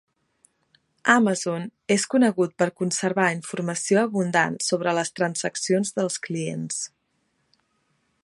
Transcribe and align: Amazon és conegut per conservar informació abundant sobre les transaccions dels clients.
Amazon 1.15 1.67
és 1.95 2.05
conegut 2.13 2.55
per 2.61 2.67
conservar 2.83 3.27
informació 3.35 4.01
abundant 4.07 4.57
sobre 4.69 4.95
les 5.01 5.13
transaccions 5.21 5.93
dels 5.99 6.17
clients. 6.29 6.81